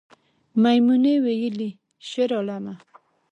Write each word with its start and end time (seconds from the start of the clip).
میمونۍ 0.61 1.15
ویلې 1.25 1.69
شیرعالمه 2.09 2.73